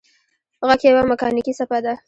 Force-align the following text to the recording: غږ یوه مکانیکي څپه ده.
غږ 0.67 0.81
یوه 0.89 1.03
مکانیکي 1.11 1.53
څپه 1.59 1.77
ده. 1.85 1.93